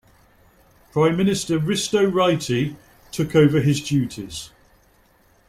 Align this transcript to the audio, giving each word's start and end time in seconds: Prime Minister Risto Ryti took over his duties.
Prime 0.93 1.15
Minister 1.15 1.59
Risto 1.59 2.11
Ryti 2.11 2.75
took 3.11 3.35
over 3.35 3.61
his 3.61 3.81
duties. 3.81 4.49